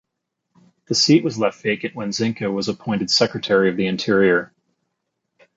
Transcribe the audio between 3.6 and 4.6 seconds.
of the Interior.